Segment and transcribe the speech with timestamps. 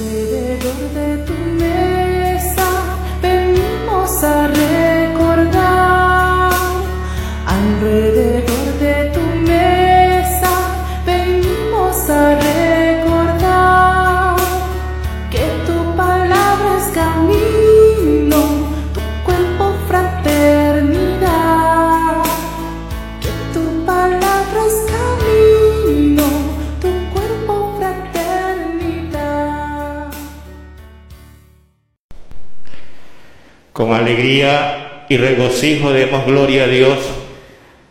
[0.00, 0.29] good.
[33.80, 36.98] Con alegría y regocijo demos gloria a Dios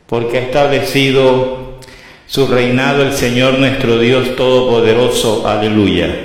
[0.06, 1.80] porque ha establecido
[2.28, 5.48] su reinado el Señor nuestro Dios Todopoderoso.
[5.48, 6.16] Aleluya.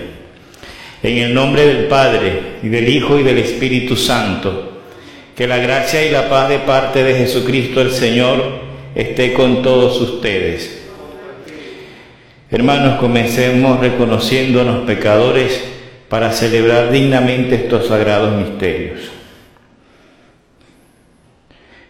[1.03, 4.83] En el nombre del Padre y del Hijo y del Espíritu Santo,
[5.35, 8.43] que la gracia y la paz de parte de Jesucristo el Señor
[8.95, 10.83] esté con todos ustedes.
[12.51, 15.65] Hermanos, comencemos reconociéndonos pecadores
[16.11, 19.14] para celebrar dignamente estos sagrados misterios.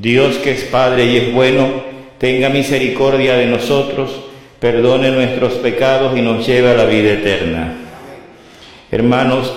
[0.00, 1.68] Dios que es Padre y es bueno,
[2.16, 4.10] tenga misericordia de nosotros,
[4.58, 7.74] perdone nuestros pecados y nos lleve a la vida eterna.
[8.90, 9.52] Hermanos,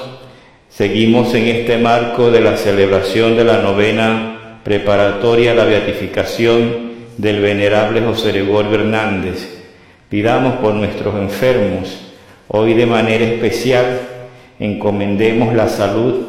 [0.70, 7.40] seguimos en este marco de la celebración de la novena preparatoria a la beatificación del
[7.40, 9.48] venerable José Gregorio Hernández.
[10.10, 12.02] Pidamos por nuestros enfermos,
[12.50, 14.02] hoy de manera especial
[14.60, 16.26] encomendemos la salud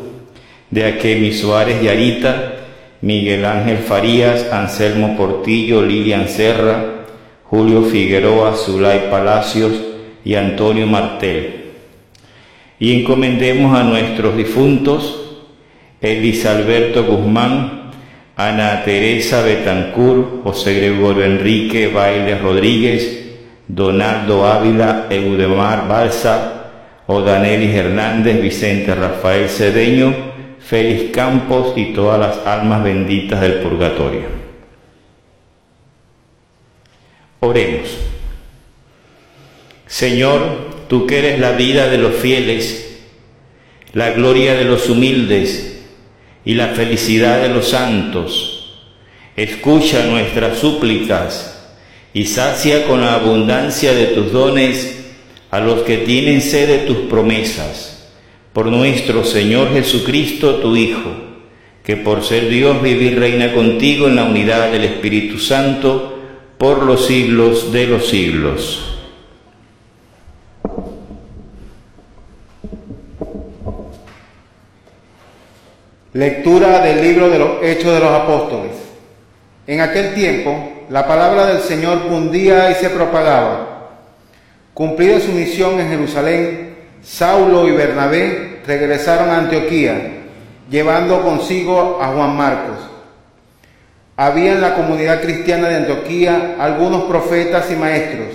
[0.70, 2.53] de Akemi Suárez y Arita,
[3.04, 7.04] Miguel Ángel Farías, Anselmo Portillo, Lilian Serra,
[7.44, 9.72] Julio Figueroa, Zulay Palacios
[10.24, 11.72] y Antonio Martel.
[12.78, 15.42] Y encomendemos a nuestros difuntos,
[16.00, 17.90] Elis Alberto Guzmán,
[18.36, 23.34] Ana Teresa Betancur, José Gregorio Enrique Baile Rodríguez,
[23.68, 26.70] Donaldo Ávila, Eudemar Balsa,
[27.06, 30.33] Odanelis Hernández, Vicente Rafael Cedeño,
[30.66, 34.22] Félix Campos y todas las almas benditas del purgatorio.
[37.40, 37.88] Oremos.
[39.86, 40.40] Señor,
[40.88, 42.98] tú que eres la vida de los fieles,
[43.92, 45.82] la gloria de los humildes
[46.46, 48.80] y la felicidad de los santos,
[49.36, 51.68] escucha nuestras súplicas
[52.14, 55.04] y sacia con la abundancia de tus dones
[55.50, 57.93] a los que tienen sed de tus promesas
[58.54, 61.10] por nuestro Señor Jesucristo, tu Hijo,
[61.82, 66.20] que por ser Dios vive y reina contigo en la unidad del Espíritu Santo
[66.56, 68.96] por los siglos de los siglos.
[76.12, 78.70] Lectura del libro de los Hechos de los Apóstoles.
[79.66, 83.90] En aquel tiempo, la palabra del Señor cundía y se propagaba.
[84.72, 86.73] Cumplida su misión en Jerusalén,
[87.04, 90.22] Saulo y Bernabé regresaron a Antioquía,
[90.70, 92.78] llevando consigo a Juan Marcos.
[94.16, 98.28] Había en la comunidad cristiana de Antioquía algunos profetas y maestros,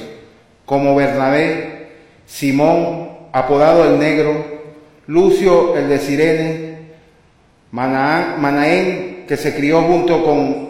[0.65, 1.87] como Bernabé,
[2.27, 4.45] Simón, apodado el Negro,
[5.07, 6.77] Lucio el de Sirene,
[7.71, 10.69] Manaén, que se crió junto con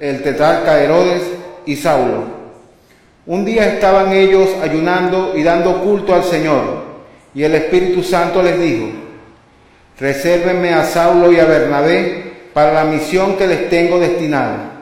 [0.00, 1.22] el tetrarca Herodes,
[1.64, 2.24] y Saulo.
[3.26, 6.87] Un día estaban ellos ayunando y dando culto al Señor,
[7.34, 8.88] y el Espíritu Santo les dijo,
[9.98, 14.72] resérvenme a Saulo y a Bernabé para la misión que les tengo destinada.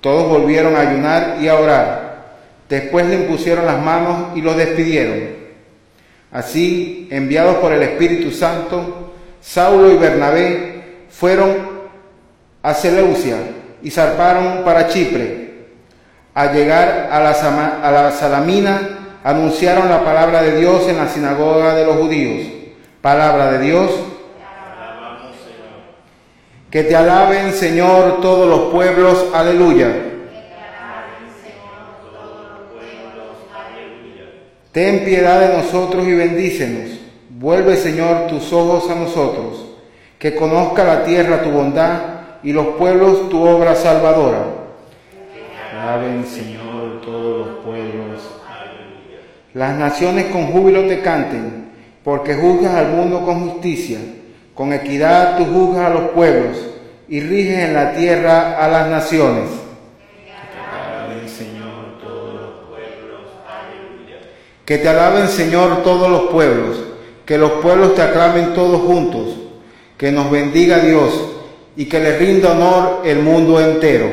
[0.00, 2.04] Todos volvieron a ayunar y a orar.
[2.68, 5.44] Después le impusieron las manos y los despidieron.
[6.30, 11.74] Así, enviados por el Espíritu Santo, Saulo y Bernabé fueron
[12.62, 13.36] a Seleucia
[13.82, 15.44] y zarparon para Chipre.
[16.34, 17.30] Al llegar a la,
[17.82, 18.93] a la Salamina,
[19.24, 22.46] anunciaron la palabra de Dios en la sinagoga de los judíos.
[23.00, 23.90] Palabra de Dios.
[26.70, 29.26] Que te alaben, Señor, todos los pueblos.
[29.34, 29.88] Aleluya.
[34.72, 36.98] Ten piedad de nosotros y bendícenos.
[37.30, 39.76] Vuelve, Señor, tus ojos a nosotros.
[40.18, 42.00] Que conozca la tierra tu bondad
[42.42, 44.44] y los pueblos tu obra salvadora.
[45.72, 46.63] Alaben, Señor.
[49.54, 51.70] Las naciones con júbilo te canten
[52.02, 53.98] porque juzgas al mundo con justicia,
[54.52, 56.58] con equidad tú juzgas a los pueblos
[57.08, 59.48] y riges en la tierra a las naciones.
[64.64, 66.82] Que te alaben, Señor, todos los pueblos,
[67.24, 69.36] que los pueblos te aclamen todos juntos,
[69.96, 71.28] que nos bendiga Dios
[71.76, 74.06] y que le rinda honor el mundo entero.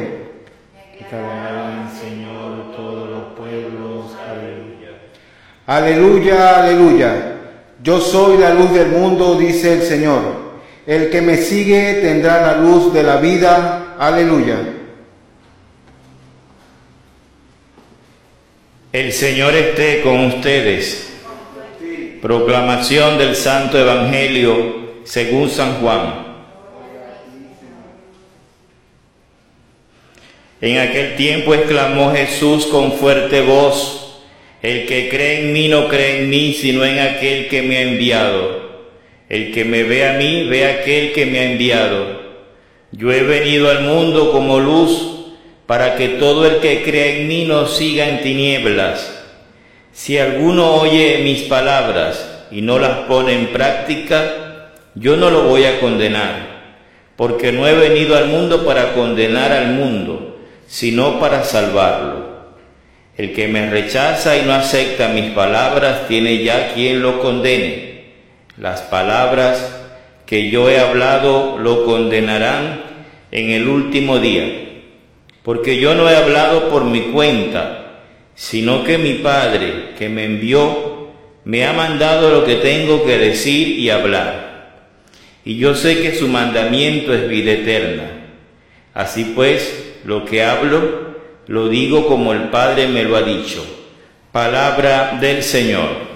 [5.65, 6.63] Aleluya.
[6.63, 7.37] Aleluya.
[7.83, 10.21] Yo soy la luz del mundo, dice el Señor.
[10.85, 13.95] El que me sigue tendrá la luz de la vida.
[13.97, 14.57] Aleluya.
[18.91, 21.07] El Señor esté con ustedes.
[22.21, 26.31] Proclamación del Santo Evangelio según San Juan.
[30.59, 34.10] En aquel tiempo exclamó Jesús con fuerte voz,
[34.61, 37.81] El que cree en mí no cree en mí, sino en aquel que me ha
[37.81, 38.61] enviado.
[39.27, 42.21] El que me ve a mí, ve a aquel que me ha enviado.
[42.91, 45.11] Yo he venido al mundo como luz
[45.65, 49.23] para que todo el que cree en mí no siga en tinieblas.
[49.93, 55.63] Si alguno oye mis palabras y no las pone en práctica, yo no lo voy
[55.63, 56.75] a condenar,
[57.15, 62.20] porque no he venido al mundo para condenar al mundo, sino para salvarlo.
[63.21, 68.05] El que me rechaza y no acepta mis palabras tiene ya quien lo condene.
[68.57, 69.79] Las palabras
[70.25, 72.81] que yo he hablado lo condenarán
[73.31, 74.45] en el último día
[75.43, 77.99] porque yo no he hablado por mi cuenta,
[78.33, 81.09] sino que mi Padre que me envió
[81.43, 84.87] me ha mandado lo que tengo que decir y hablar.
[85.45, 88.25] Y yo sé que su mandamiento es vida eterna.
[88.95, 91.10] Así pues, lo que hablo,
[91.51, 93.61] lo digo como el Padre me lo ha dicho.
[94.31, 96.09] Palabra del Señor.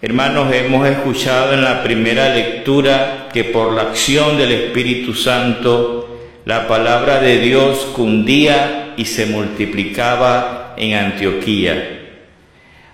[0.00, 6.66] Hermanos, hemos escuchado en la primera lectura que por la acción del Espíritu Santo la
[6.66, 12.06] palabra de Dios cundía y se multiplicaba en Antioquía.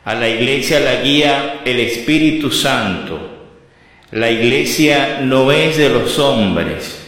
[0.05, 3.32] A la iglesia la guía el Espíritu Santo.
[4.13, 6.99] La iglesia no es de los hombres.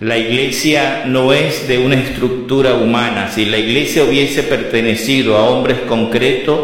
[0.00, 3.30] La iglesia no es de una estructura humana.
[3.30, 6.58] Si la iglesia hubiese pertenecido a hombres concretos,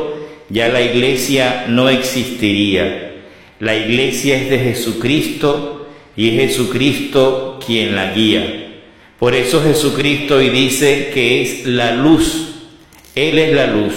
[0.49, 3.13] ya la iglesia no existiría.
[3.61, 5.87] La iglesia es de Jesucristo
[6.17, 8.71] y es Jesucristo quien la guía.
[9.19, 12.55] Por eso Jesucristo hoy dice que es la luz.
[13.15, 13.93] Él es la luz.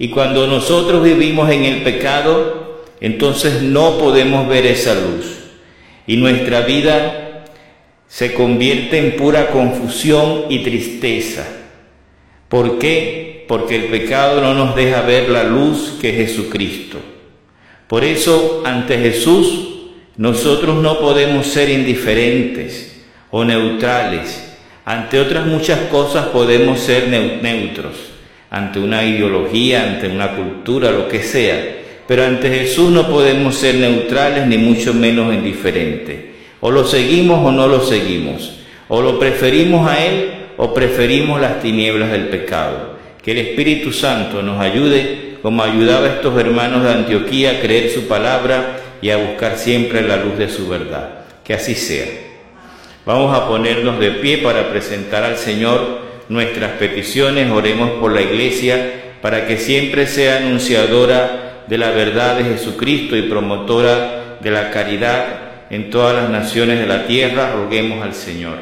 [0.00, 2.65] Y cuando nosotros vivimos en el pecado,
[3.00, 5.38] entonces no podemos ver esa luz.
[6.06, 7.44] Y nuestra vida
[8.08, 11.46] se convierte en pura confusión y tristeza.
[12.48, 13.26] ¿Por qué?
[13.46, 16.98] porque el pecado no nos deja ver la luz que es Jesucristo.
[17.86, 19.68] Por eso, ante Jesús,
[20.16, 24.56] nosotros no podemos ser indiferentes o neutrales.
[24.84, 27.94] Ante otras muchas cosas podemos ser neutros,
[28.50, 31.75] ante una ideología, ante una cultura, lo que sea.
[32.06, 36.16] Pero ante Jesús no podemos ser neutrales ni mucho menos indiferentes.
[36.60, 38.58] O lo seguimos o no lo seguimos.
[38.88, 42.96] O lo preferimos a Él o preferimos las tinieblas del pecado.
[43.22, 47.90] Que el Espíritu Santo nos ayude, como ayudaba a estos hermanos de Antioquía, a creer
[47.90, 51.24] su palabra y a buscar siempre la luz de su verdad.
[51.44, 52.06] Que así sea.
[53.04, 57.50] Vamos a ponernos de pie para presentar al Señor nuestras peticiones.
[57.50, 63.22] Oremos por la Iglesia para que siempre sea anunciadora de la verdad de Jesucristo y
[63.22, 65.24] promotora de la caridad
[65.70, 67.52] en todas las naciones de la tierra.
[67.52, 68.58] Roguemos al Señor.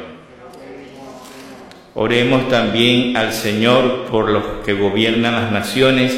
[1.93, 6.13] Oremos también al Señor por los que gobiernan las naciones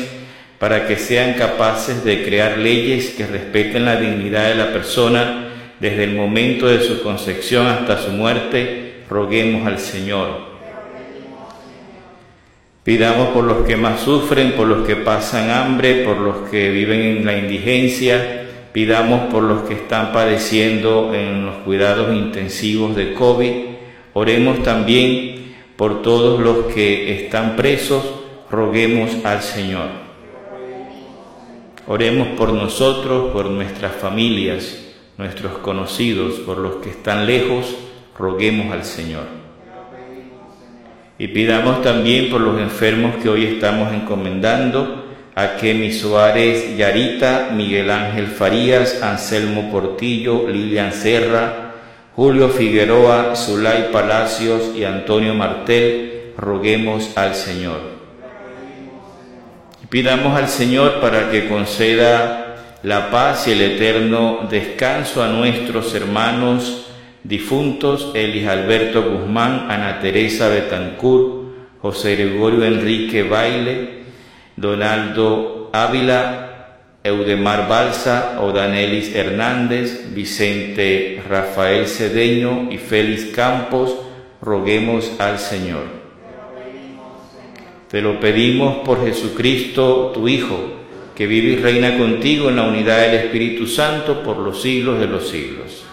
[0.57, 6.05] para que sean capaces de crear leyes que respeten la dignidad de la persona desde
[6.05, 9.03] el momento de su concepción hasta su muerte.
[9.07, 10.56] Roguemos al Señor.
[12.87, 17.01] Pidamos por los que más sufren, por los que pasan hambre, por los que viven
[17.01, 18.45] en la indigencia.
[18.71, 23.51] Pidamos por los que están padeciendo en los cuidados intensivos de COVID.
[24.13, 28.05] Oremos también por todos los que están presos,
[28.49, 29.89] roguemos al Señor.
[31.87, 37.65] Oremos por nosotros, por nuestras familias, nuestros conocidos, por los que están lejos,
[38.17, 39.46] roguemos al Señor.
[41.19, 47.91] Y pidamos también por los enfermos que hoy estamos encomendando, a Kemi Suárez, Yarita, Miguel
[47.91, 51.73] Ángel Farías, Anselmo Portillo, Lilian Serra,
[52.15, 57.81] Julio Figueroa, Zulay Palacios y Antonio Martel, roguemos al Señor.
[59.89, 66.86] Pidamos al Señor para que conceda la paz y el eterno descanso a nuestros hermanos
[67.27, 71.47] difuntos Elis Alberto Guzmán, Ana Teresa Betancourt,
[71.81, 74.03] José Gregorio Enrique Baile,
[74.55, 76.43] Donaldo Ávila,
[77.03, 83.95] Eudemar Balsa, Odanelis Hernández, Vicente Rafael Cedeño y Félix Campos,
[84.41, 85.83] roguemos al Señor.
[87.89, 90.59] Te lo pedimos por Jesucristo, tu Hijo,
[91.15, 95.07] que vive y reina contigo en la unidad del Espíritu Santo por los siglos de
[95.07, 95.86] los siglos.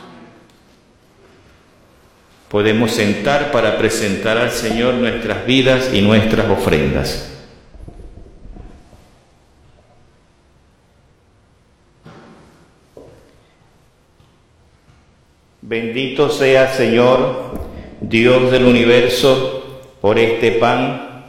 [2.54, 7.28] Podemos sentar para presentar al Señor nuestras vidas y nuestras ofrendas.
[15.62, 17.58] Bendito sea Señor,
[18.00, 21.24] Dios del universo, por este pan,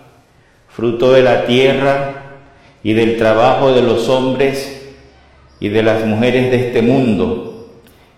[0.69, 2.35] fruto de la tierra
[2.83, 4.93] y del trabajo de los hombres
[5.59, 7.54] y de las mujeres de este mundo,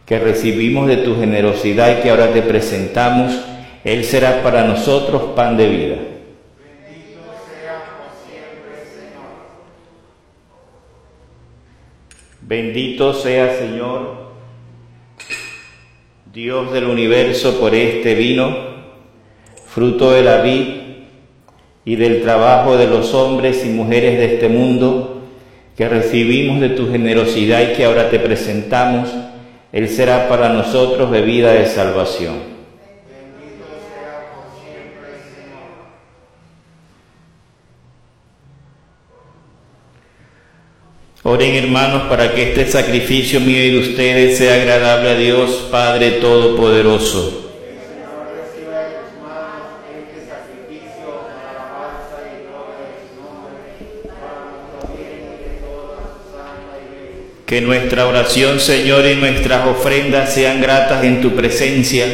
[0.07, 3.37] que recibimos de tu generosidad y que ahora te presentamos,
[3.83, 5.95] Él será para nosotros pan de vida.
[12.41, 14.27] Bendito sea Señor
[16.33, 18.55] Dios del universo, por este vino,
[19.65, 20.67] fruto de la vid
[21.83, 25.23] y del trabajo de los hombres y mujeres de este mundo,
[25.75, 29.09] que recibimos de tu generosidad y que ahora te presentamos,
[29.71, 32.57] Él será para nosotros bebida de salvación.
[41.23, 46.11] Oren hermanos para que este sacrificio mío y de ustedes sea agradable a Dios Padre
[46.11, 47.46] Todopoderoso.
[57.47, 62.05] Que nuestra oración, Señor, y nuestras ofrendas sean gratas en tu presencia,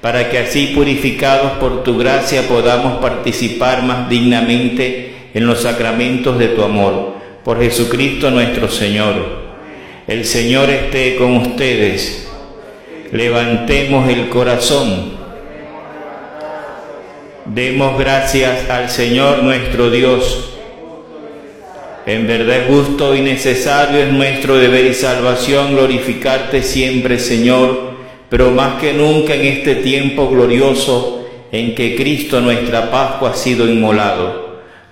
[0.00, 6.48] para que así purificados por tu gracia podamos participar más dignamente en los sacramentos de
[6.48, 9.14] tu amor por Jesucristo nuestro Señor.
[10.06, 12.28] El Señor esté con ustedes.
[13.10, 15.12] Levantemos el corazón.
[17.44, 20.55] Demos gracias al Señor nuestro Dios.
[22.06, 27.96] En verdad justo y necesario, es nuestro deber y salvación glorificarte siempre, Señor,
[28.28, 33.68] pero más que nunca en este tiempo glorioso en que Cristo nuestra Pascua ha sido
[33.68, 34.46] inmolado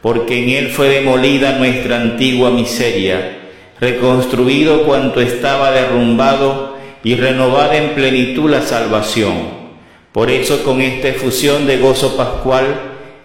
[0.04, 3.38] porque en él fue demolida nuestra antigua miseria,
[3.80, 9.33] reconstruido cuanto estaba derrumbado y renovada en plenitud la salvación.
[10.12, 12.66] Por eso con esta efusión de gozo pascual,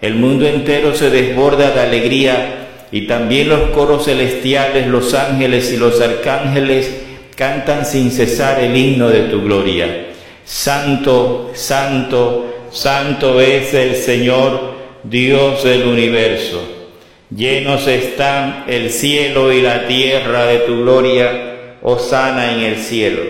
[0.00, 5.76] el mundo entero se desborda de alegría y también los coros celestiales, los ángeles y
[5.76, 6.90] los arcángeles
[7.36, 10.06] cantan sin cesar el himno de tu gloria.
[10.44, 16.62] Santo, santo, santo es el Señor Dios del universo.
[17.34, 23.22] Llenos están el cielo y la tierra de tu gloria, sana en el cielo.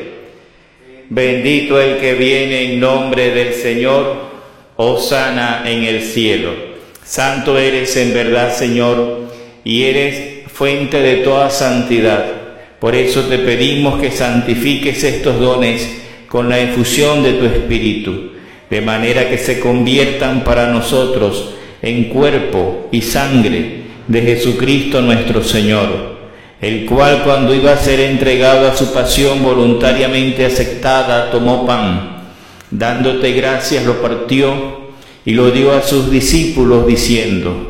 [1.11, 4.31] Bendito el que viene en nombre del Señor,
[4.99, 6.51] sana en el cielo.
[7.05, 9.30] Santo eres en verdad, Señor,
[9.65, 12.25] y eres fuente de toda santidad.
[12.79, 18.33] Por eso te pedimos que santifiques estos dones con la infusión de tu Espíritu,
[18.71, 26.19] de manera que se conviertan para nosotros en cuerpo y sangre de Jesucristo nuestro Señor,
[26.61, 32.25] el cual cuando iba a ser entregado a su pasión voluntariamente aceptada, tomó pan,
[32.71, 34.91] dándote gracias lo partió
[35.25, 37.70] y lo dio a sus discípulos diciendo,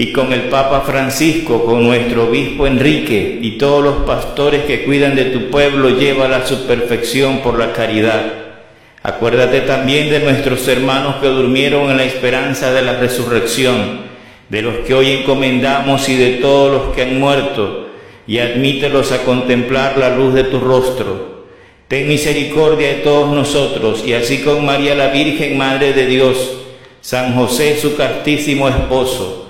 [0.00, 5.14] y con el Papa Francisco, con nuestro obispo Enrique y todos los pastores que cuidan
[5.14, 8.22] de tu pueblo, llévala a su perfección por la caridad.
[9.02, 14.00] Acuérdate también de nuestros hermanos que durmieron en la esperanza de la resurrección,
[14.48, 17.88] de los que hoy encomendamos y de todos los que han muerto,
[18.26, 21.44] y admítelos a contemplar la luz de tu rostro.
[21.88, 26.52] Ten misericordia de todos nosotros, y así con María la Virgen, Madre de Dios,
[27.02, 29.49] San José, su castísimo esposo,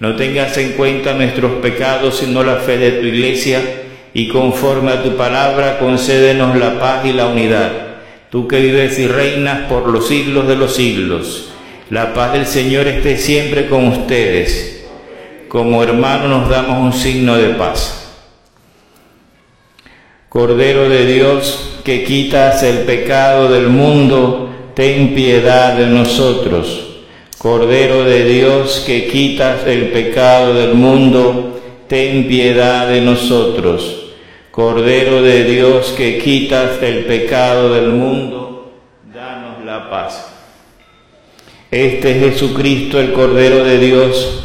[0.00, 3.60] No tengas en cuenta nuestros pecados, sino la fe de tu iglesia,
[4.14, 7.72] y conforme a tu palabra, concédenos la paz y la unidad.
[8.30, 11.50] Tú que vives y reinas por los siglos de los siglos.
[11.90, 14.86] La paz del Señor esté siempre con ustedes.
[15.48, 18.12] Como hermanos nos damos un signo de paz.
[20.28, 26.87] Cordero de Dios, que quitas el pecado del mundo, ten piedad de nosotros.
[27.38, 34.06] Cordero de Dios que quitas el pecado del mundo, ten piedad de nosotros.
[34.50, 38.72] Cordero de Dios que quitas el pecado del mundo,
[39.14, 40.32] danos la paz.
[41.70, 44.44] Este es Jesucristo, el Cordero de Dios.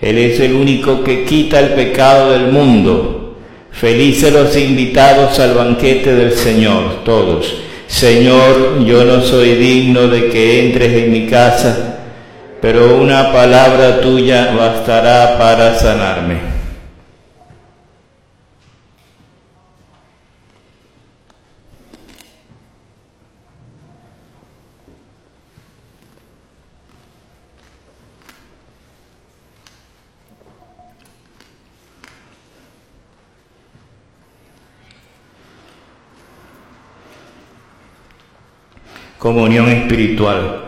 [0.00, 3.36] Él es el único que quita el pecado del mundo.
[3.70, 7.54] Felices los invitados al banquete del Señor, todos.
[7.86, 11.95] Señor, yo no soy digno de que entres en mi casa
[12.60, 16.56] pero una palabra tuya bastará para sanarme.
[39.18, 40.65] Comunión espiritual.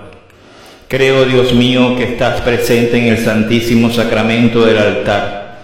[0.88, 5.59] Creo, Dios mío, que estás presente en el Santísimo Sacramento del altar.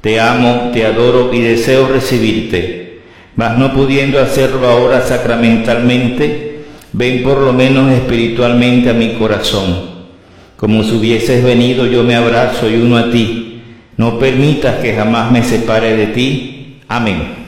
[0.00, 3.00] Te amo, te adoro y deseo recibirte,
[3.34, 6.60] mas no pudiendo hacerlo ahora sacramentalmente,
[6.92, 9.90] ven por lo menos espiritualmente a mi corazón.
[10.56, 13.60] Como si hubieses venido, yo me abrazo y uno a ti.
[13.96, 16.76] No permitas que jamás me separe de ti.
[16.86, 17.39] Amén.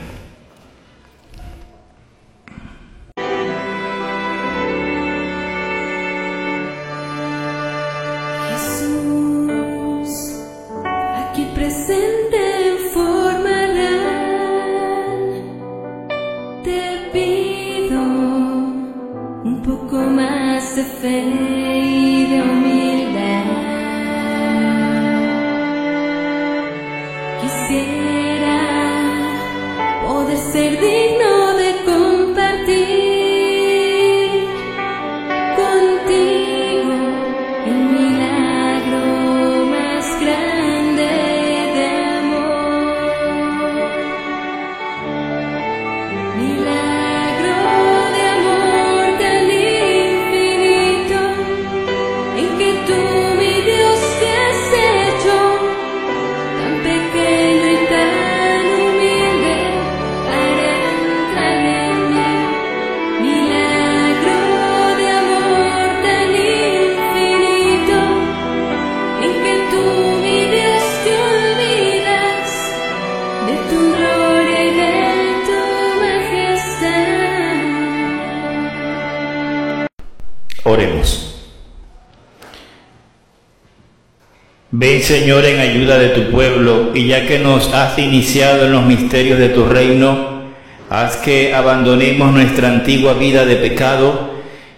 [85.03, 89.37] Señor en ayuda de tu pueblo y ya que nos has iniciado en los misterios
[89.37, 90.43] de tu reino,
[90.89, 94.31] haz que abandonemos nuestra antigua vida de pecado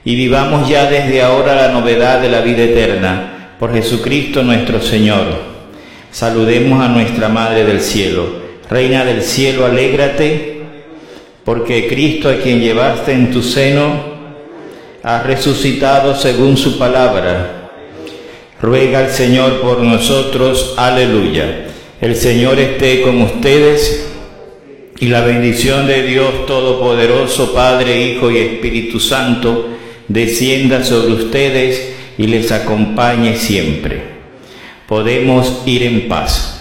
[0.03, 3.51] y vivamos ya desde ahora la novedad de la vida eterna.
[3.59, 5.25] Por Jesucristo nuestro Señor.
[6.11, 8.25] Saludemos a nuestra Madre del Cielo.
[8.67, 10.63] Reina del Cielo, alégrate,
[11.43, 14.15] porque Cristo a quien llevaste en tu seno,
[15.03, 17.64] ha resucitado según su palabra
[18.65, 20.73] Ruega al Señor por nosotros.
[20.75, 21.67] Aleluya.
[22.01, 24.07] El Señor esté con ustedes
[24.99, 29.69] y la bendición de Dios Todopoderoso, Padre, Hijo y Espíritu Santo,
[30.07, 34.01] descienda sobre ustedes y les acompañe siempre.
[34.87, 36.54] Podemos ir en paz.